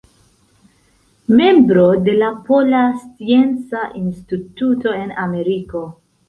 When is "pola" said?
2.47-2.81